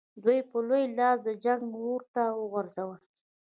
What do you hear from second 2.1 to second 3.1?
ته وغورځول.